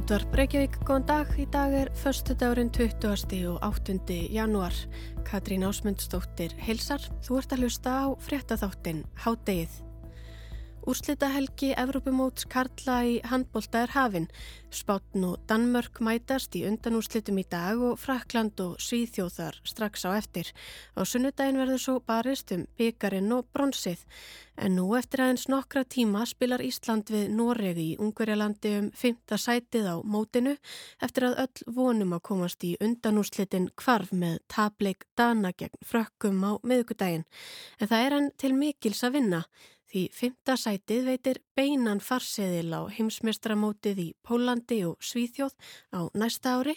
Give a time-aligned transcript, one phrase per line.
[0.00, 1.32] Útvarp Reykjavík, góðan dag.
[1.36, 3.42] Í dag er förstu dagurinn 20.
[3.50, 3.98] og 8.
[4.32, 4.72] janúar.
[5.28, 7.04] Katrín Ásmundsdóttir heilsar.
[7.20, 9.89] Þú ert að hlusta á fréttaþáttin Hádegið.
[10.88, 14.30] Úrslita helgi Evrópumóts Karla í handbólta er hafinn.
[14.72, 20.48] Spátn og Danmörk mætast í undanúrslitum í dag og Frakland og Svíþjóðar strax á eftir.
[20.96, 24.06] Á sunnudagin verður svo barist um byggarinn og bronsið.
[24.56, 29.90] En nú eftir aðeins nokkra tíma spilar Ísland við Noregi í Ungverjalandi um fymta sætið
[29.92, 30.54] á mótinu
[31.04, 36.56] eftir að öll vonum að komast í undanúrslitin kvarf með tableik Dana gegn frökkum á
[36.64, 37.28] miðugudagin.
[37.76, 39.42] En það er hann til mikils að vinna.
[39.90, 45.56] Því fymta sætið veitir beinan farseðil á heimsmestramótið í Pólandi og Svíþjóð
[45.90, 46.76] á næsta ári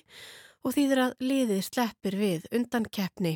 [0.66, 3.36] og þýðir að liðið sleppir við undan keppni.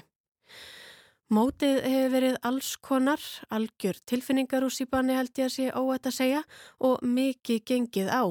[1.29, 3.21] Mótið hefur verið alls konar,
[3.53, 6.43] algjör tilfinningarúsipanni held ég að sé óætt að segja
[6.79, 8.23] og mikið gengið á.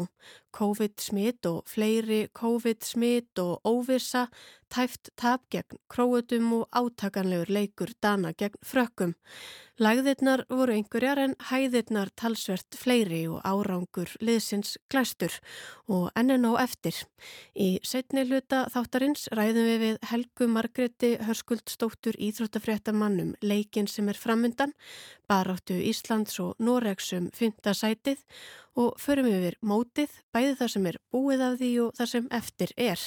[0.56, 4.26] COVID-smitt og fleiri COVID-smitt og óvisa,
[4.72, 9.14] tæft tap gegn króutum og átakanlegur leikur dana gegn frökkum.
[9.76, 15.34] Lægðirnar voru einhverjar en hæðirnar talsvert fleiri og árangur liðsins glæstur
[15.92, 16.96] og ennin á eftir.
[17.52, 24.72] Í setni hluta þáttarins ræðum við við Helgu Margreti Hörskuldstóttur Íþróttafréttamannum leikin sem er framundan,
[25.28, 28.22] baráttu Íslands og Noregsum fynda sætið
[28.76, 32.72] og förum yfir mótið, bæði það sem er búið af því og það sem eftir
[32.76, 33.04] er.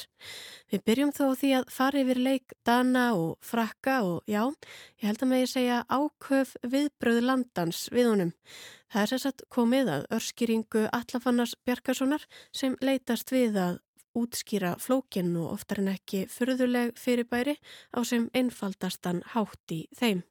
[0.72, 4.42] Við byrjum þó því að fara yfir leik Dana og Frakka og já,
[4.98, 8.34] ég held að með ég segja áköf viðbröð landans við honum.
[8.90, 13.78] Það er sérstætt komið að örskýringu Allafannars Bjarkarssonar sem leitast við að
[14.18, 17.60] útskýra flókinn og oftar en ekki fyrðuleg fyrirbæri
[17.94, 20.26] á sem einfaldastan hátt í þeim.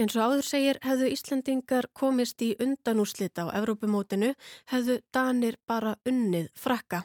[0.00, 4.30] Eins og áður segir hefðu Íslandingar komist í undanúslit á Evrópumótinu
[4.72, 7.02] hefðu Danir bara unnið frakka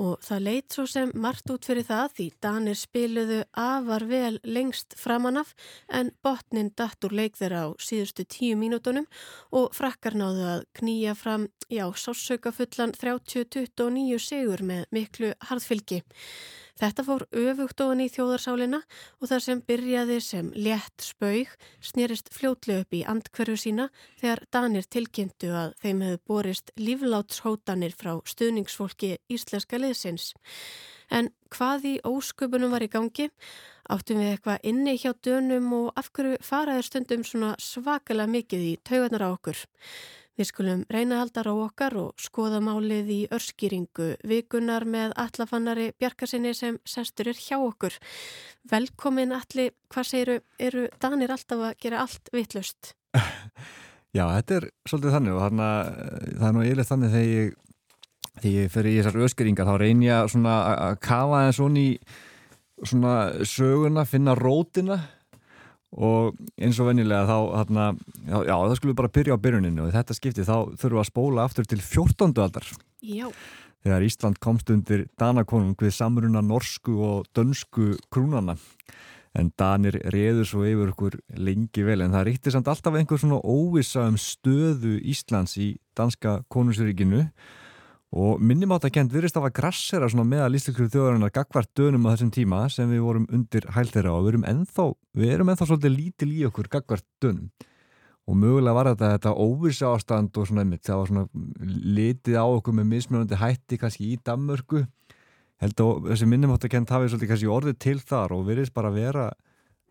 [0.00, 4.94] og það leitt svo sem margt út fyrir það því Danir spiluðu afar vel lengst
[5.00, 5.56] framanaf
[5.90, 9.10] en botnin dattur leik þeirra á síðustu tíu mínútonum
[9.50, 16.04] og frakkar náðu að knýja fram, já, sásauka fullan 30-29 sigur með miklu harðfylgi.
[16.80, 18.78] Þetta fór öfugt ofan í þjóðarsálinna
[19.20, 21.50] og það sem byrjaði sem létt spaug
[21.84, 23.90] snýrist fljótlega upp í andkverfu sína
[24.22, 30.30] þegar Danir tilkynntu að þeim hefðu borist líflátshótanir frá stuðningsfólki íslenska liðsins.
[31.12, 33.28] En hvað í ósköpunum var í gangi?
[33.90, 38.74] Áttum við eitthvað inni hjá dönum og af hverju faraður stundum svona svakalega mikið í
[38.86, 39.60] taugarnar á okkur?
[40.40, 45.90] Við skulum reyna að halda á okkar og skoða málið í örskýringu vikunar með allafannari
[46.00, 47.98] Bjarkarsinni sem sestur er hjá okkur.
[48.72, 52.94] Velkomin allir, hvað segiru, eru Danir alltaf að gera allt vitlust?
[54.16, 55.68] Já, þetta er svolítið þannig og þarna,
[56.30, 57.54] það er nú eiginlega þannig þegar ég,
[58.40, 64.08] þegar ég fer í þessar örskýringar þá reyn ég að kafa það svona í söguna,
[64.08, 65.02] finna rótina
[65.90, 67.86] og eins og vennilega þá hérna,
[68.22, 71.10] já, já, það skulle bara byrja á byrjuninu og þetta skipti þá þurfum við að
[71.10, 72.30] spóla aftur til 14.
[72.44, 72.68] aldar
[73.02, 73.26] Já.
[73.82, 78.56] þegar Ísland komst undir Danakonung við samruna norsku og dönsku krúnana
[79.38, 83.42] en Danir reður svo yfir okkur lengi vel en það ríkti samt alltaf einhver svona
[83.42, 87.26] óvisa um stöðu Íslands í danska konungsríkinu
[88.10, 92.12] og minnum átt að kent virðist af að grassera meðal íslensku þjóðarinnar gagvart dönum á
[92.12, 95.94] þessum tíma sem við vorum undir hælþeira og við erum ennþá, við erum ennþá svolítið
[95.94, 97.52] lítil í okkur gagvart dönum.
[98.26, 101.24] Og mögulega var þetta, þetta óvisa ástand og svona einmitt, það var svona
[102.00, 104.84] litið á okkur með mismunandi hætti kannski í Danmörku.
[105.62, 108.74] Held að þessi minnum átt að kent hafið svolítið kannski orðið til þar og virðist
[108.74, 109.30] bara vera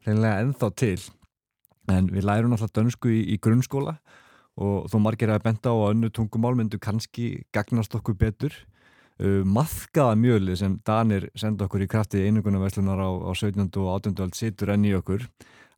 [0.06, 1.00] reynilega ennþá til.
[1.90, 3.96] En við lærum alltaf dönsku í, í grunnskóla
[4.60, 8.56] og þó margir að benda á að önnu tungumál myndu kannski gagnast okkur betur
[9.24, 13.70] uh, maðkaða mjöli sem Danir senda okkur í krafti einugunarvæslunar á, á 17.
[13.80, 14.20] og 18.
[14.26, 15.26] öll situr enn í okkur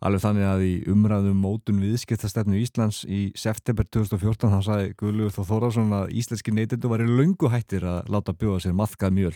[0.01, 5.43] alveg þannig að í umræðum mótun viðskiptastefnu Íslands í september 2014 þá sagði Guðlugur Þó
[5.51, 9.35] Þórásson að íslenski neytindu var í lungu hættir að láta bjóða sér maðkað mjöl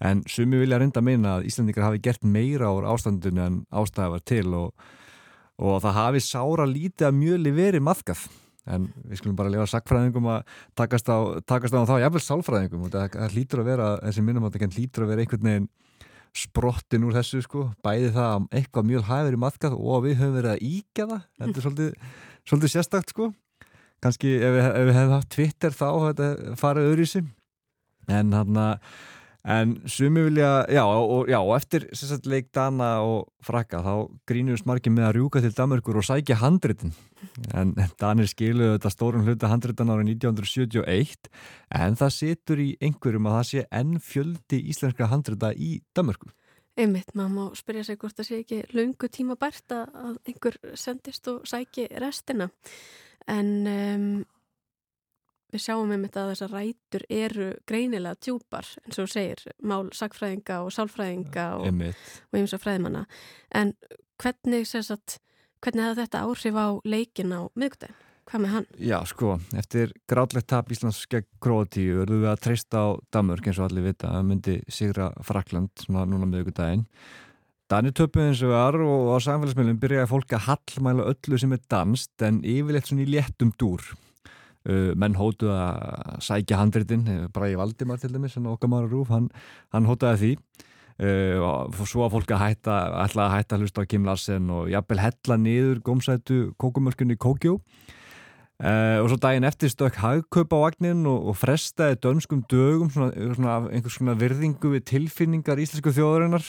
[0.00, 4.24] en sumi vilja reynda meina að Íslandikar hafi gert meira á ástandinu en ástæði var
[4.24, 4.88] til og
[5.60, 8.24] og það hafi sára lítið að mjöli verið maðgað
[8.70, 11.18] en við skulum bara lifa sakfræðingum að takast á,
[11.48, 12.86] takast á þá jafnvel sálfræðingum.
[12.86, 15.68] Og það hlýtur að vera þessi minnum að það hlýtur að vera einhvern veginn
[16.40, 17.66] sprottin úr þessu sko.
[17.82, 21.24] Bæði það að eitthvað mjöl hafi verið maðgað og við höfum verið að íkja það.
[21.40, 22.16] Þetta er svolítið,
[22.52, 23.30] svolítið sérstakt sko.
[24.00, 27.32] Kannski ef við, við hefum haft Twitter þá þetta farið öðru í sim
[28.10, 28.92] en hann að
[29.40, 33.94] En sumi vilja, já, og, já, og eftir sagt, leik Dana og Frakka þá
[34.28, 36.92] grínust margir með að rjúka til Danmarkur og sækja handritin.
[37.56, 41.30] En Danir skiluðu þetta stórun hluta handritan árið 1971
[41.80, 46.28] en það situr í einhverjum að það sé enn fjöldi íslenska handrita í Danmarku
[46.80, 51.26] Einmitt, maður má spyrja sig hvort það sé ekki lungu tíma bært að einhver sendist
[51.28, 52.46] og sæki restina.
[53.28, 54.06] En um,
[55.52, 60.74] við sjáum einmitt að þessar rætur eru greinilega tjúpar eins og segir mál sagfræðinga og
[60.74, 63.06] sálfræðinga og einmitt fræðimanna
[63.56, 63.74] en
[64.20, 65.18] hvernig sagt,
[65.64, 67.98] hvernig hefði þetta áhrif á leikin á miðgudagin?
[68.30, 68.66] Hvað með hann?
[68.78, 73.58] Já sko, eftir grátlegt tap Íslands gegn Kroatíu verðum við að treysta á Damörk eins
[73.58, 76.86] og allir vita að myndi sigra Frakland svona núna miðgudagin
[77.70, 81.60] Danir töpuð eins og var og á samfélagsmiðlum byrjaði fólk að hallmæla öllu sem er
[81.70, 83.84] danst en yfirleitt svona í léttum dúr
[84.68, 89.30] menn hótuð að sækja handritin eh, Bræði Valdimar til dæmis okkar maður rúf, hann,
[89.72, 90.66] hann hótaði því.
[91.00, 92.74] Uh, og svo að fólk að hætta
[93.06, 97.54] ætla að hætta að hlusta á Kim Larsen og jafnvel hella niður gómsætu kókumörkunni Kókjó
[97.56, 103.14] uh, og svo daginn eftir stökk hagkaup á vagnin og, og frestaði dönskum dögum svona,
[103.32, 106.44] svona einhvers svona virðingu við tilfinningar íslensku þjóðurinnar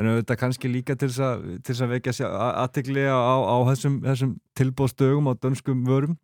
[0.00, 2.32] en auðvitað kannski líka til þess að vekja sér
[2.64, 6.16] aðtegli á, á þessum, þessum tilbóðstögum á dönskum vörum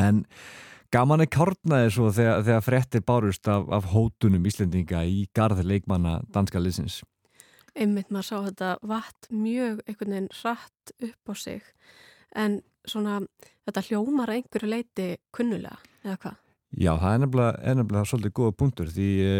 [0.00, 0.24] En
[0.94, 6.20] gaman er kárnaði svo þegar, þegar frettir bárust af, af hótunum Íslendinga í garði leikmanna
[6.34, 7.00] danska liðsins.
[7.78, 11.62] Einmitt maður sá þetta vatn mjög einhvern veginn rætt upp á sig
[12.34, 13.20] en svona
[13.68, 16.36] þetta hljómar einhverju leiti kunnulega eða hvað?
[16.70, 19.30] Já, það er nefnilega, er nefnilega svolítið góða punktur því e,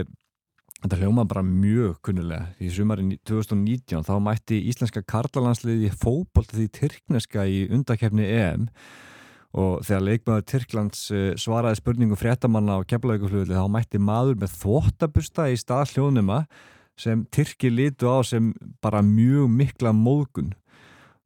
[0.81, 2.49] þetta hljómar bara mjög kunnulega.
[2.63, 9.10] Í sumarinn 2019 þá mætti íslenska karlalansliði fókbólta því tyrkneska í undakefni EM og
[9.51, 15.57] þegar leikmaður Tyrklands eh, svaraði spurningu fréttamanna á keflauguflugli þá mætti maður með þvóttabusta í
[15.59, 16.45] stað hljónuma
[17.01, 18.53] sem Tyrki lítu á sem
[18.83, 20.53] bara mjög mikla móðgun.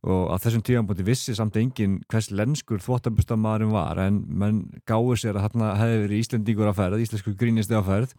[0.05, 5.21] Og á þessum tíanbúti vissi samt engin hvers lenskur þvóttabusta maðurinn var en mann gáði
[5.21, 8.19] sér að þarna hefði verið Íslandíkur að ferð, Íslensku grínisti að ferð.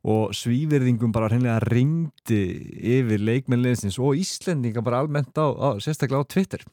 [0.00, 2.42] Og svíverðingum bara hreinlega ringdi
[2.96, 6.64] yfir leikmennleginsins og Íslandinga bara almennt á, á sérstaklega á Twitter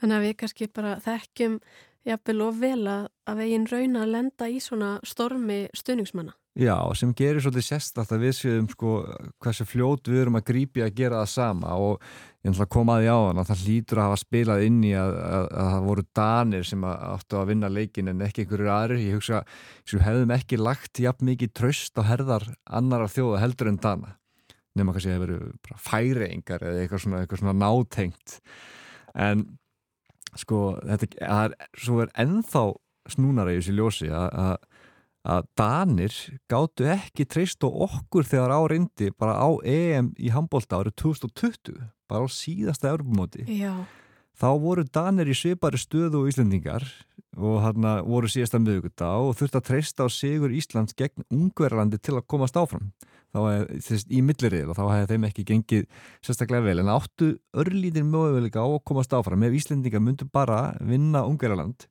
[0.00, 1.60] Þannig að við kannski bara þekkjum
[2.08, 6.34] jafnvel og vel að veginn rauna að lenda í svona stormi stuðningsmanna.
[6.58, 8.92] Já, sem gerir svolítið sérstætt að við séum sko
[9.38, 12.00] hversu fljót við erum að grípi að gera það sama og
[12.42, 14.80] ég ætla að koma að því á þann að það hlýtur að hafa spilað inn
[14.82, 18.72] í að, að, að það voru danir sem áttu að vinna leikin en ekki einhverjur
[18.74, 19.04] aðri.
[19.06, 23.80] Ég hugsa að hefðum ekki lagt jafn mikið tröst á herðar annara þjóða heldur en
[23.84, 24.16] dana
[24.78, 28.36] nema kannski að það veru færingar eða eitthvað svona, eitthvað svona nátengt
[29.18, 29.46] en
[30.38, 32.64] sko, þetta er, svo er ennþá
[33.08, 34.58] snúnara í þessi ljósi að
[35.58, 36.14] Danir
[36.48, 41.80] gáttu ekki treyst á okkur þegar á reyndi bara á EM í handbólta árið 2020,
[42.08, 43.44] bara á síðasta örfumóti.
[43.44, 43.74] Já.
[44.38, 46.86] Þá voru Danir í svipari stöðu og Íslandingar
[47.36, 52.16] og hann voru síðasta miðuguta og þurfti að treysta á sigur Íslands gegn Ungverðarlandi til
[52.16, 52.92] að komast áfram
[53.34, 55.84] þá hefði, þess, í millirrið og þá hefði þeim ekki gengið
[56.24, 56.78] sérstaklega vel.
[56.82, 61.88] En áttu örlítin möguleika á að komast áfram ef Íslendinga myndu bara vinna Ungverðarland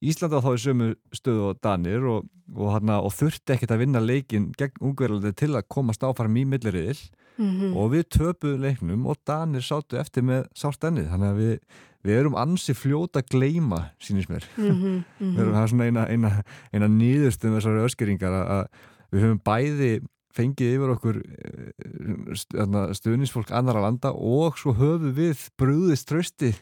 [0.00, 4.48] Íslanda þá er sömu stöðu og Danir og, og, og þurfti ekkert að vinna leikin
[4.56, 6.96] gegn Ungverðarlandi til að komast áfram í millirriðil
[7.36, 7.74] mm -hmm.
[7.76, 11.10] og við töpuðu leiknum og Danir sáttu eftir með sást ennið.
[11.12, 11.58] Þannig að við
[12.00, 14.44] við erum ansi fljóta að gleima sínist mér.
[14.56, 15.52] Mm -hmm, mm -hmm.
[15.52, 18.66] það svona eina, eina, eina nýðustum þessari öskeringar að
[19.12, 20.00] við höfum bæði
[20.36, 22.34] fengið yfir okkur eh,
[22.96, 26.52] stuðnisfólk annara landa og svo höfum við brúðist trösti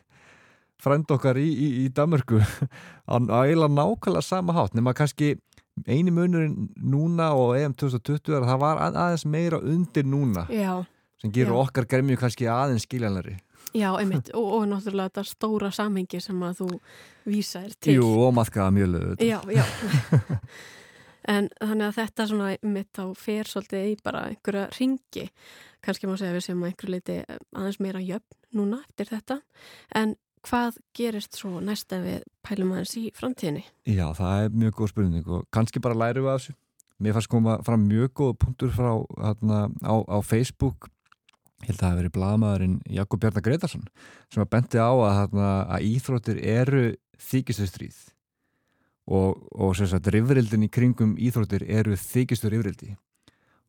[0.82, 2.40] frænd okkar í, í, í Damörgu
[3.10, 5.34] á eiginlega nákvæmlega sama hátt nema kannski
[5.86, 10.80] eini munurinn núna og EM 2020 er að það var aðeins meira undir núna Já.
[11.20, 13.36] sem gerur okkar gremju kannski aðeins skiljanari
[13.76, 16.68] Já, einmitt, og, og náttúrulega þetta stóra samhengi sem að þú
[17.28, 17.98] vísaðir til.
[17.98, 19.24] Jú, og maðkaða mjög lögut.
[19.24, 19.64] Já, já.
[21.28, 25.26] en þannig að þetta svona einmitt þá fer svolítið í bara einhverja ringi.
[25.84, 29.40] Kanski má segja við sem einhverju leiti aðeins meira jöfn núna eftir þetta.
[29.98, 30.16] En
[30.48, 33.66] hvað gerist svo næst ef við pælum aðeins í framtíðinni?
[33.88, 36.58] Já, það er mjög góð spurning og kannski bara læru við af þessu.
[36.98, 38.92] Mér fannst koma fram mjög góð punktur frá,
[39.22, 40.88] hérna, á, á Facebook
[41.64, 43.86] ég held að það hefði verið blagamæðurinn Jakob Bjarnar Gretarsson
[44.30, 46.82] sem að bendi á að, að íþróttir eru
[47.18, 47.98] þykistu stríð
[49.08, 52.94] og, og sem sagt rifrildin í kringum íþróttir eru þykistu rifrildi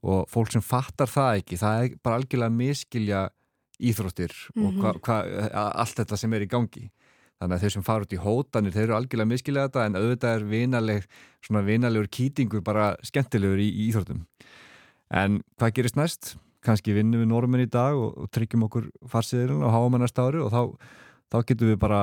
[0.03, 3.25] og fólk sem fattar það ekki það er bara algjörlega miskilja
[3.79, 4.67] íþróttir mm -hmm.
[4.67, 6.89] og hva, hva, allt þetta sem er í gangi
[7.39, 10.35] þannig að þeir sem fara út í hótanir þeir eru algjörlega miskilja þetta en auðvitað
[10.35, 11.05] er vinaleg,
[11.41, 14.25] svona vinalegur kýtingur bara skemmtilegur í, í íþróttum
[15.09, 16.35] en hvað gerist næst?
[16.59, 20.25] Kanski vinnum við normin í dag og, og tryggjum okkur farsiðirinn og háum að næsta
[20.27, 20.75] ári og þá,
[21.31, 22.01] þá getum við bara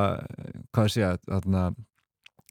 [0.73, 1.75] hvað segja þarna,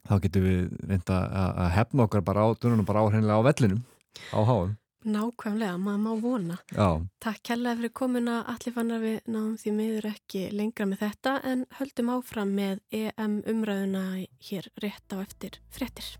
[0.08, 1.20] þá getum við reynda
[1.52, 2.48] að hefna okkar bara á,
[2.86, 3.84] bara á, á vellinum
[4.32, 4.74] á háum
[5.06, 6.56] Nákvæmlega, maður má vona.
[6.74, 6.88] Já.
[7.22, 11.64] Takk kærlega fyrir komuna allir fannar við náðum því miður ekki lengra með þetta en
[11.78, 14.06] höldum áfram með EM umræðuna
[14.50, 16.16] hér rétt á eftir frettir.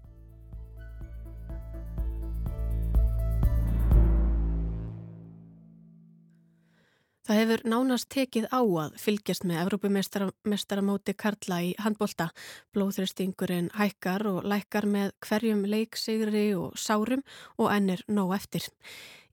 [7.26, 12.28] Það hefur nánast tekið á að fylgjast með Evrópumestaramóti Karla í handbólta.
[12.70, 17.24] Blóðröstingurinn hækkar og lækkar með hverjum leiksigri og sárum
[17.58, 18.68] og ennir nóg eftir.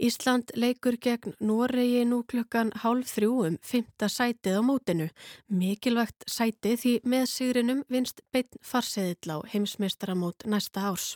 [0.01, 5.07] Ísland leikur gegn Noregi nú klukkan hálf þrjúum, fymta sætið á mótinu.
[5.53, 11.13] Mikilvægt sætið því með sigrinum vinst beinn farseðill á heimsmeistaramót næsta árs.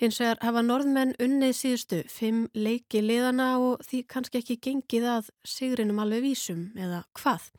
[0.00, 5.28] Hins vegar hafa norðmenn unnið síðustu fimm leiki liðana og því kannski ekki gengið að
[5.44, 7.50] sigrinum alveg vísum eða hvað.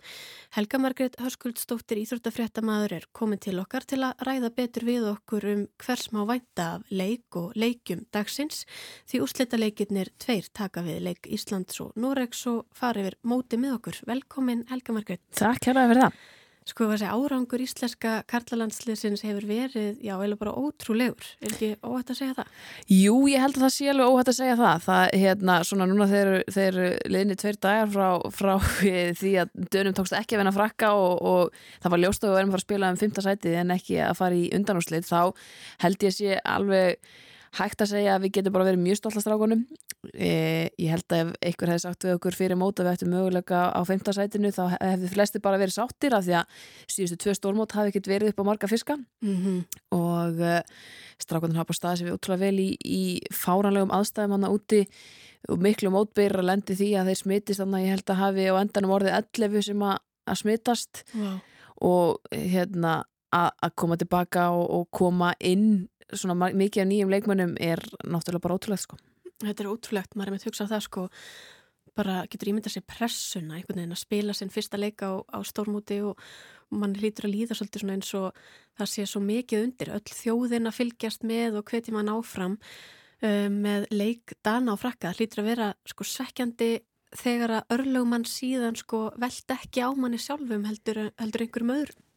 [0.58, 5.64] Helga Margret Hörskuldstóttir Íþróttafréttamaður er komin til okkar til að ræða betur við okkur um
[5.86, 8.66] hvers má vænta af leik og leikjum dagsins
[9.06, 13.78] því úrslita leikirnir tveir taka við leik Íslands og Noregs og farið við móti með
[13.78, 14.02] okkur.
[14.10, 15.28] Velkomin Helga Margret.
[15.38, 16.22] Takk hérlega fyrir það.
[16.72, 21.32] Sko að segja, árangur íslenska karlalandsliðsins hefur verið, já, eða bara ótrúlegur.
[21.44, 22.54] Er ekki óhætt að segja það?
[22.96, 24.86] Jú, ég held að það sé alveg óhætt að segja það.
[24.86, 26.78] Það, hérna, svona núna þeir, þeir
[27.12, 28.54] liðni tveir dagar frá, frá
[29.20, 32.40] því að dönum tókst ekki að vinna frakka og, og það var ljóst að við
[32.40, 35.12] verðum að fara að spila um fymta sætið en ekki að fara í undanúslið.
[35.12, 35.22] Þá
[35.84, 37.12] held ég sé alveg
[37.58, 39.64] hægt að segja að við getum bara verið mjög stolt af strákunum
[40.14, 40.32] e,
[40.80, 43.82] ég held að ef einhver hefði sagt við okkur fyrir móta við ættum möguleika á
[43.88, 46.62] femtasætinu þá hefði flesti bara verið sáttir af því að
[46.96, 49.60] síðustu tvö stórmót hafi ekkert verið upp á marga fiska mm -hmm.
[49.98, 50.56] og e,
[51.20, 53.04] strákunum hafa bara staðið sér við útrúlega vel í, í
[53.36, 54.82] fáranlegum aðstæðum hann úti
[55.50, 58.56] og miklu mótbyrra lendi því að þeir smittist þannig að ég held að hafi á
[58.62, 59.98] endanum orðið 11 sem að,
[60.30, 61.40] að smittast wow.
[61.82, 67.82] og hérna að koma tilbaka og, og koma inn svona mikið af nýjum leikmönnum er
[68.04, 69.00] náttúrulega bara ótrúlegt sko.
[69.42, 71.08] Þetta er ótrúlegt, maður er með að hugsa á það sko
[71.98, 76.00] bara getur ímyndað sér pressuna einhvern veginn að spila sinn fyrsta leika á, á stórmúti
[76.06, 76.20] og
[76.72, 78.38] mann hlýtur að líða svolítið svona eins og
[78.80, 83.58] það sé svo mikið undir öll þjóðin að fylgjast með og hvetjum hann áfram um,
[83.66, 86.72] með leik dana á frakka, það hlýtur að vera sko svekkjandi
[87.22, 92.08] þegar að örlögumann síðan sko veld ekki á manni sjálfum heldur, heldur einhverjum öðrum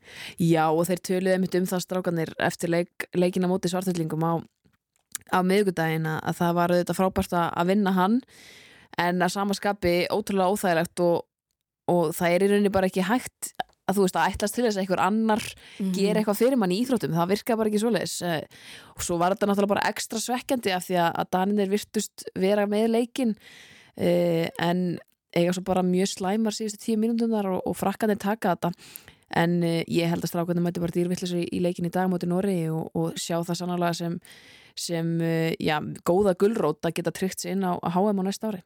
[0.40, 4.32] Já og þeir töluði mitt um það strákanir eftir leik, leikina móti svartillingum á,
[5.34, 8.18] á miðgudagin að það var auðvitað frábært að vinna hann
[9.00, 11.24] en að samaskapi ótrúlega óþægilegt og,
[11.90, 14.78] og það er í rauninni bara ekki hægt að þú veist að ætlast til þess
[14.78, 18.14] að einhver annar mm gera eitthvað fyrir mann í íþróttum, það virka bara ekki svoleiðis.
[18.24, 22.64] Eh, og svo var þetta náttúrulega bara ekstra svekkjandi af því að Daninir virtust vera
[22.70, 23.34] með leikin
[23.96, 24.86] eh, en
[25.34, 28.72] eiga svo bara mjög slæmar síðustu tíu mínúndundar og, og frakkanir taka þetta
[29.36, 32.28] en uh, ég held að strákvöndum mæti bara dýrvillis í, í leikin í dag moti
[32.30, 34.20] Nóri og, og sjá það sannlega sem,
[34.78, 38.64] sem uh, já, góða gullrót að geta tryggt sér inn á HM á næsta ári.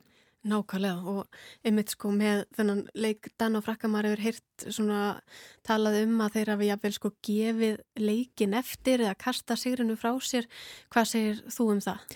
[0.49, 5.01] Nákvæmlega og einmitt sko með þennan leik Dan og Frakkamar hefur heyrt svona
[5.67, 10.47] talað um að þeir hafi jafnvel sko gefið leikin eftir eða kasta sigrinu frá sér.
[10.95, 12.15] Hvað segir þú um það?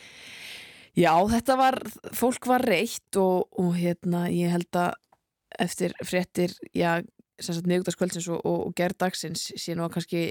[0.92, 1.78] Já, þetta var,
[2.14, 4.94] fólk var reitt og, og hérna ég held að
[5.60, 7.00] eftir fréttir, já,
[7.40, 10.24] miðugdaskvöldsins og, og, og gerðdagsins sé nú kannski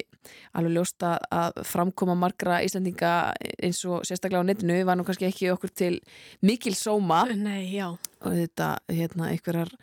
[0.57, 5.51] alveg ljósta að framkoma margra Íslandinga eins og sérstaklega á netinu var nú kannski ekki
[5.53, 5.99] okkur til
[6.45, 7.23] mikil sóma.
[7.35, 9.73] Nei, og þetta, hérna, einhverjar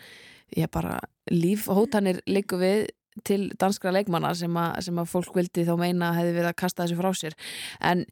[0.57, 0.99] ég bara
[1.31, 2.89] lífhótanir líku við
[3.27, 6.85] til danskra leikmanna sem að, sem að fólk vildi þá meina hefði verið að kasta
[6.85, 7.37] þessu frá sér.
[7.83, 8.05] En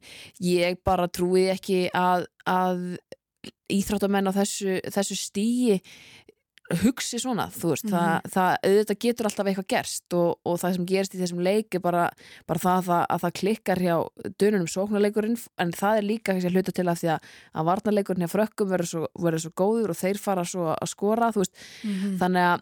[0.43, 2.97] ég bara trúi ekki að, að
[3.71, 5.79] íþróttamenn á þessu, þessu stíi
[6.83, 8.21] hugsi svona, þú veist, mm -hmm.
[8.27, 11.75] það, það auðvitað getur alltaf eitthvað gerst og, og það sem gerst í þessum leik
[11.75, 12.09] er bara,
[12.47, 13.95] bara það að, það að það klikkar hjá
[14.39, 17.19] dönunum sóknarleikurinn, en það er líka að hluta til að því að,
[17.53, 19.07] að varnarleikurinn hjá frökkum verður svo,
[19.37, 22.17] svo góður og þeir fara svo að skora, þú veist mm -hmm.
[22.17, 22.61] þannig að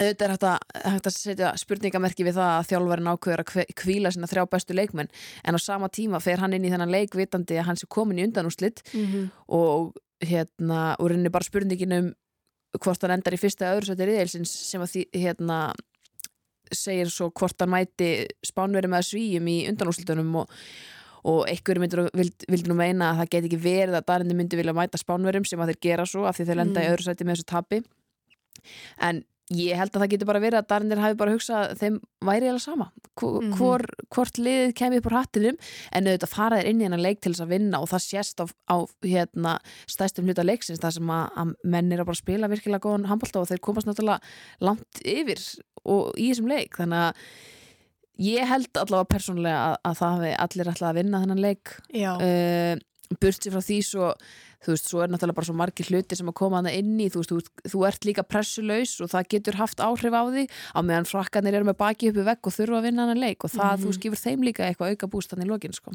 [0.00, 0.58] auðvitað er hægt að,
[0.92, 5.10] hægt að setja spurningamerki við það að þjálfverðin ákveður að kvíla sína þrjá bestu leikmenn,
[5.44, 8.18] en á sama tíma fer hann inn í þennan leik vitandi að hann sé komin
[8.18, 9.30] í undanúslitt mm -hmm.
[9.48, 12.12] og hérna, og reynir bara spurningin um
[12.78, 15.58] hvort hann endar í fyrsta öðru sæti riðelsins sem að því hérna
[16.70, 18.10] segir svo hvort hann mæti
[18.46, 20.52] spánveri með svíum í undanúslutunum og,
[21.26, 24.60] og einhverju myndir vild, vildi nú meina að það get ekki verið að Darindi myndi
[24.60, 26.86] vilja mæta spánverum sem að þeir gera svo af því þeir lenda mm.
[26.86, 27.82] í öðru sæti með þessu tapi
[29.08, 32.46] en ég held að það getur bara verið að Darnir hafi bara hugsað þeim væri
[32.52, 32.86] eða sama.
[33.18, 33.56] Hvor, Mhm.
[33.58, 33.82] hvor,
[34.14, 35.56] hvort liðið kemur upp úr hattinum
[35.92, 38.40] en auðvitað fara þér inn í hennan leik til þess að vinna og það sést
[38.40, 39.58] á, á hérna,
[39.90, 43.40] stæstum hluta leiksins það sem að, að menn er að bara spila virkilega góðan handbólta
[43.42, 44.20] og þeir komast náttúrulega
[44.60, 45.40] langt yfir
[45.84, 46.76] og í þessum leik.
[46.78, 47.14] Þannig að
[48.20, 51.74] ég held allavega persónulega að, að það hafi allir ætlað að vinna þennan leik.
[51.96, 52.78] Já, uh,
[53.18, 54.12] burtsi frá því svo
[54.60, 57.08] þú veist, svo er náttúrulega bara svo margir hluti sem að koma hana inn í,
[57.10, 60.44] þú veist, þú, þú ert líka pressulaus og það getur haft áhrif á því
[60.76, 63.50] á meðan frakkanir eru með baki uppi vegg og þurfa að vinna hana leik og
[63.50, 63.82] það, Mhm.
[63.86, 65.92] þú skifur þeim líka eitthvað auka búst hann í lokin, sko.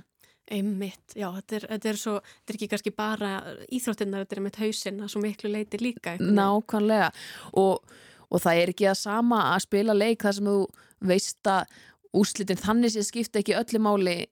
[0.52, 3.30] einmitt, já, þetta er, þetta er svo, þetta er ekki kannski bara
[3.72, 6.18] íþróttinnar, þetta er með hausinn að svo miklu leiti líka.
[6.18, 6.36] veginn.
[6.38, 7.12] Nákvæmlega
[7.54, 7.82] og,
[8.30, 10.68] og það er ekki að sama að spila leik þar sem þú
[11.02, 11.66] veist að
[12.14, 14.26] úrslitin þannig sé skipta ekki öllu máli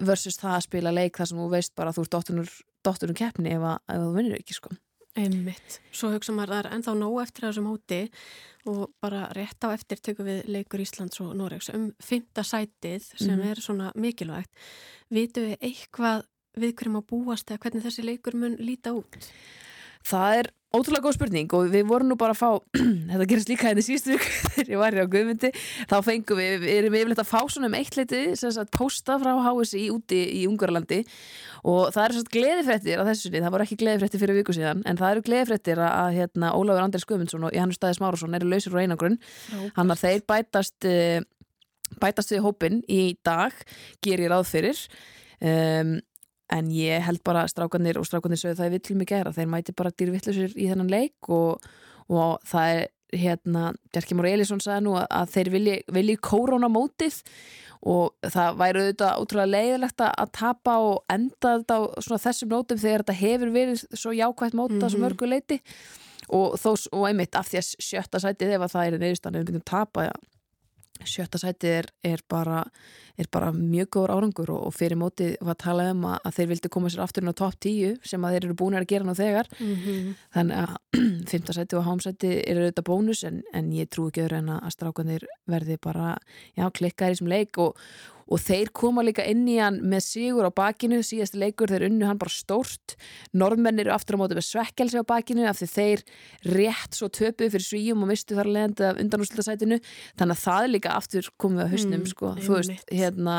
[0.00, 2.14] versus það að spila leik þar sem þú veist bara að þú ert
[2.84, 4.70] dottunur, keppni ef, að, ef þú vinnur ekki, sko.
[5.18, 5.80] Einmitt.
[5.92, 7.98] Svo hugsa maður að það er ennþá nóg eftir þessum hóti
[8.70, 13.34] og bara rétt á eftir tökum við leikur Íslands og Noregs um fymta sætið sem
[13.38, 13.50] Mhm.
[13.50, 14.50] er svona mikilvægt.
[15.10, 16.22] Vitu við eitthvað
[16.56, 19.18] við hverjum að búast eða hvernig þessi leikur mun líta út?
[20.06, 22.50] Það er ótrúlega góð spurning og við vorum nú bara að fá,
[23.10, 25.50] þetta gerist líka henni síðustu vik þegar ég var hér á Guðmundi,
[25.90, 29.16] þá fengum við, við erum yfirleitt að fá svona um eitt leiti sem sagt posta
[29.18, 31.00] frá HSI úti í Ungurlandi
[31.66, 34.84] og það eru svona gleðifrættir á þessu sinni, það voru ekki gleðifrættir fyrir viku síðan,
[34.86, 38.76] en það eru gleðifrættir að, hérna, Ólafur Andris Guðmundsson og Janus Stæðis Márusson eru lausir
[38.76, 39.18] úr einangrun,
[39.74, 41.18] hann að þeir bætast, uh,
[42.00, 43.58] bætast við hópin í dag,
[44.06, 44.86] ger ég ráð fyrir.
[45.40, 45.98] Um,
[46.52, 49.76] en ég held bara strákanir og strákanir sögðu það er villum í gera, þeir mæti
[49.76, 51.70] bara dýrvillusir í þennan leik og,
[52.08, 52.88] og það er
[53.20, 57.22] hérna, Bjarki Mór Elísson sagði nú að, að þeir vilji, vilji kórónamótið
[57.90, 63.04] og það væri auðvitað ótrúlega leiðilegt að tapa og enda þetta á þessum nótum þegar
[63.04, 64.90] þetta hefur verið svo jákvægt móta mm -hmm.
[64.90, 65.04] svo Mhm.
[65.06, 65.60] mörgu leiti
[66.28, 69.40] og, þó, og einmitt af því að sjötta sætið ef að það er neðustan ef
[69.40, 70.12] við myndum tapa ja,
[71.08, 72.64] sjötta sætið er, er, bara,
[73.18, 76.36] er bara mjög góður árangur og, og fyrir mótið var að tala um að, að
[76.38, 78.88] þeir vildi koma sér aftur inn á topp 10 sem að þeir eru búin að
[78.92, 80.14] gera nú þegar Mm -hmm.
[80.34, 80.76] þannig að
[81.30, 84.70] fymta sæti og hámsæti eru auðvitað bónus en, en ég trú ekki öðru en að
[84.70, 86.16] strákanir verði bara
[86.56, 87.76] já, klikkaðir í þessum leik og,
[88.30, 92.08] og þeir koma líka inn í hann með sigur á bakinu, síðasti leikur þeir unnu
[92.08, 92.96] hann bara stórt,
[93.36, 96.04] norðmenn eru aftur á móti með svekkelsi á bakinu af því þeir
[96.56, 99.80] rétt svo töpuð fyrir svíjum og mistu þar leðandi af undanúslutasætinu
[100.18, 103.36] þannig að það er líka aftur komið að hausnum Mm, sko, þú veist, hérna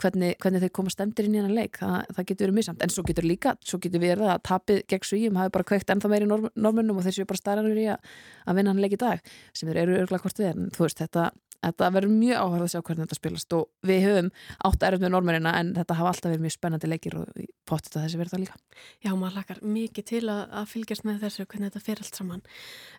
[0.00, 2.92] hvernig, hvernig þeir koma stemdir inn í hann leik það, það getur verið misamt, en
[2.92, 6.28] svo getur líka svo getur verið að tapið gegn svíjum hafi bara kveikt ennþá meiri
[6.30, 8.14] norm, normennum og þeir séu bara starranur í að,
[8.46, 11.30] að vinna hann leik í dag sem eru örgulega hvort við er, en veist, þetta
[11.64, 14.30] Þetta verður mjög áhverð að sjá hvernig þetta spilast og við höfum
[14.68, 18.06] átt erf með normennina en þetta hafa alltaf verið mjög spennandi leikir og pottit að
[18.06, 18.58] þessi verður það líka.
[19.04, 22.44] Já, maður lakar mikið til að, að fylgjast með þessu, hvernig þetta fer allt saman.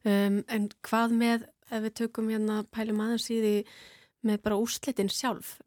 [0.03, 3.55] Um, en hvað með, ef við tökum hérna pælum aðeins í því
[4.27, 5.57] með bara úrslitin sjálf,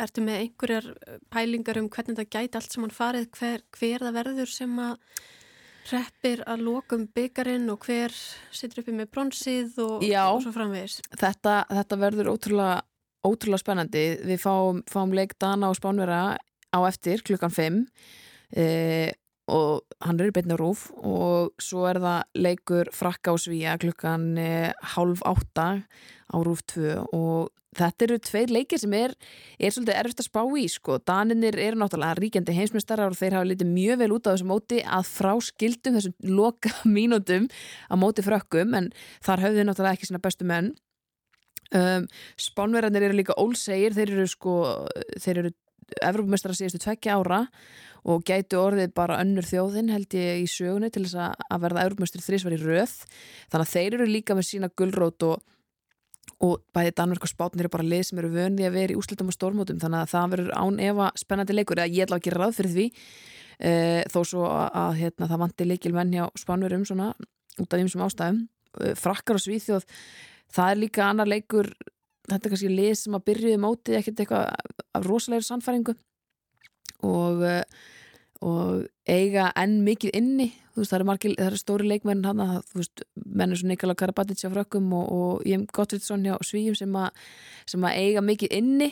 [0.00, 0.88] ertu með einhverjar
[1.32, 4.96] pælingar um hvernig þetta gæti allt saman farið, hver, hver það verður sem að
[5.92, 8.14] reppir að lokum byggarinn og hver
[8.54, 11.00] situr uppi með bronsið og, og svo framvegis.
[11.10, 12.80] Þetta, þetta verður ótrúlega,
[13.26, 14.04] ótrúlega spennandi.
[14.30, 16.22] Við fáum, fáum leik Dana og Spánvera
[16.70, 17.80] á eftir klukkan 5
[18.56, 18.64] e,
[19.50, 24.32] og hann er í beinni rúf og svo er það leikur frakka og svíja klukkan
[24.38, 24.50] e,
[24.94, 25.68] hálf átta
[26.30, 29.14] á rúf 2 og þetta eru tveir leikir sem er,
[29.58, 30.98] er svolítið erfitt að spá í sko.
[31.06, 34.80] Daninir eru náttúrulega ríkjandi heimsmyndstarar og þeir hafa litið mjög vel út á þessu móti
[34.82, 37.48] að frá skildum þessum loka mínútum
[37.86, 38.90] á móti frökkum en
[39.22, 40.72] þar höfðu þeir náttúrulega ekki sína bestu menn
[41.74, 42.06] um,
[42.40, 44.54] Spánverðarnir eru líka ólsegir, þeir eru sko
[45.22, 45.54] þeir eru
[45.98, 47.44] Evropamestrar síðustu tvekja ára
[48.08, 52.22] og gætu orðið bara önnur þjóðin held ég í sögunni til þess að verða Evropamestri
[52.24, 52.94] þrísvar í röð.
[53.52, 55.42] Þannig að þeir eru líka með sína gullrót og,
[56.46, 59.32] og bæði Danmörk og Spátnir eru bara lið sem eru vöndi að vera í úslitum
[59.32, 59.82] og stórmótum.
[59.82, 62.88] Þannig að það verður án efa spennandi leikur eða ég ætla ekki ráð fyrir því.
[63.60, 63.70] E,
[64.08, 67.12] þó svo að, að hérna, það vanti leikil menn hjá Spánverum svona
[67.60, 68.42] út af þeim sem ástæðum.
[68.80, 69.84] E, frakkar og svíþjóð
[70.54, 71.68] það er líka annar leikur
[72.30, 74.44] þetta er kannski lið sem að byrjuði mótið ekkert eitthvað
[74.96, 75.94] af rosalegri sannfæringu
[77.06, 77.62] og, eh,
[78.40, 80.50] og eiga enn mikið inni.
[80.76, 82.86] Veist það eru, margir, það eru stóri leikmenn hann að
[83.26, 87.10] mennur svo Nikola Karabatic á frökkum og, og Jem Gottfridsson hjá Svíjum sem, a,
[87.68, 88.90] sem að eiga mikið inni.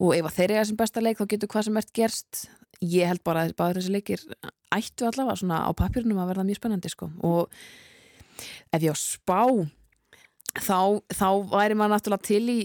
[0.00, 2.42] Og ef þeir eiga sem besta leik þá getur hvað sem ert gerst.
[2.80, 4.24] Ég held bara að báður þessi leikir
[4.72, 7.10] ættu allavega svona á papirnum að verða mjög spennandi sko.
[7.28, 7.52] Og
[8.72, 9.42] ef ég á spá
[10.60, 12.58] þá, þá væri maður náttúrulega til í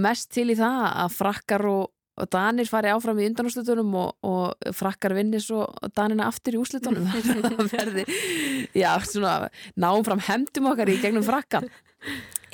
[0.00, 4.72] mest til í það að frakkar og, og danir fari áfram í undanúslutunum og, og
[4.76, 8.06] frakkar vinni svo danina aftur í úslutunum það verði
[8.72, 11.68] já, svona, náum fram hemdum okkar í gegnum frakkan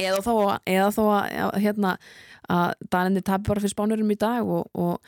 [0.00, 0.34] eða þó,
[0.66, 1.98] eða þó að hérna
[2.50, 4.98] að Daninni tapir bara fyrir spánurum í dag og, og,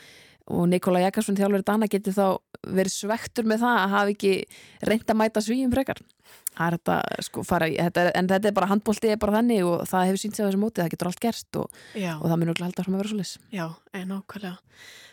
[0.47, 2.27] og Nikola Jakarsson þjálfur Dana getur þá
[2.67, 4.35] verið svektur með það að hafa ekki
[4.87, 6.03] reynd að mæta svíum frekar?
[6.57, 10.07] Er þetta sko fara þetta, en þetta er bara handbóltið er bara þannig og það
[10.11, 12.81] hefur sínt sig á þessu móti, það getur allt gerst og, og það ekki held
[12.81, 14.55] að vera svo lis Já, en ákvæmlega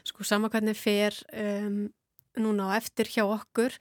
[0.07, 1.83] sko sama hvernig fer um,
[2.41, 3.75] núna á eftir hjá okkur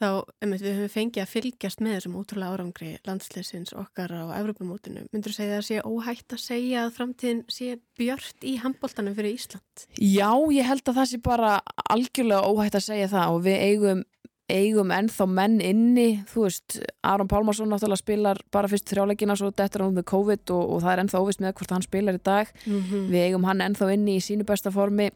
[0.00, 5.04] þá um, við höfum fengið að fylgjast með þessum útrúlega árangri landsleisins okkar á Evropamótinu.
[5.12, 9.16] Myndur þú segja að það sé óhætt að segja að framtíðin sé björt í handbóltanum
[9.18, 9.84] fyrir Ísland?
[10.00, 11.58] Já, ég held að það sé bara
[11.92, 14.02] algjörlega óhætt að segja það og við eigum
[14.50, 19.84] eigum ennþá menn inni þú veist, Aron Pálmarsson náttúrulega spilar bara fyrst þrjáleikina svo dettur
[19.84, 22.50] hann með COVID og, og það er ennþá óvist með hvort hann spilar í dag
[22.64, 23.04] mm -hmm.
[23.12, 25.10] við eigum hann ennþá inni í sínu besta formi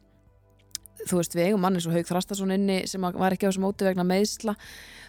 [1.03, 3.87] þú veist, við eigum manni svo Haug Þrastason inni sem var ekki á þessu móti
[3.87, 4.55] vegna meðsla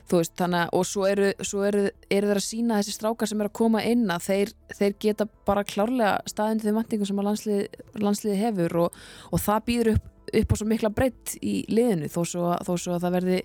[0.06, 3.30] þú veist, þannig að, og svo eru, svo eru, eru þeir að sína þessi strákar
[3.30, 7.22] sem eru að koma inn að þeir, þeir geta bara klárlega staðindi þeim vantingum sem
[7.22, 7.64] að landsliði,
[8.04, 9.00] landsliði hefur og,
[9.32, 10.08] og það býður upp,
[10.42, 12.10] upp á svo mikla breytt í liðinu.
[12.12, 13.40] Þó svo, þó svo að það verði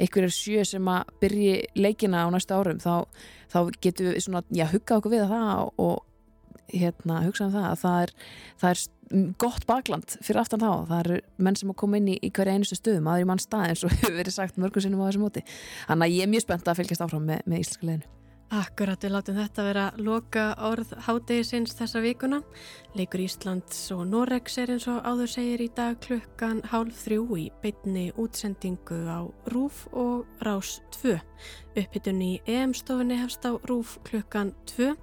[0.00, 3.04] einhverjir sjö sem að byrji leikina á næsta árum þá,
[3.52, 5.96] þá getur við svona, já, hugga okkur við að það og
[6.72, 8.14] hérna, hugsa um það að það er,
[8.62, 8.84] það er
[9.38, 10.72] gott bakland fyrir aftan þá.
[10.90, 13.70] Það eru menn sem að koma inn í, í hverja einustu stöðum aðri mann stað
[13.70, 15.46] eins og hefur verið sagt mörgum sinnum á þessu móti.
[15.86, 18.14] Þannig að ég er mjög spennt að fylgjast áfram með, með íslenska leginu
[18.54, 22.38] Akkurat, við látum þetta vera loka orð hádegisins þessa vikuna.
[22.94, 27.46] Leikur Íslands og Noregs er eins og áður segir í dag klukkan hálf þrjú í
[27.64, 31.16] beitni útsendingu á Rúf og Rás 2
[31.74, 34.94] upphittun í EM-stofunni hefst á Rúf klukkan 2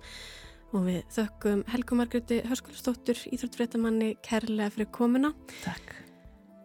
[0.73, 5.33] og við þökkum Helgu Margretti Hörskullstóttur Íþróttfréttamanni kærlega fyrir komuna.
[5.63, 5.95] Takk.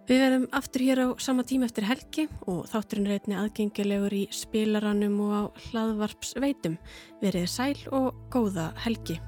[0.08, 5.18] Við verðum aftur hér á sama tíma eftir helgi og þátturinn reytni aðgengilegur í spilaranum
[5.26, 6.78] og á hlaðvarps veitum.
[7.20, 9.20] Verið sæl og góða helgi.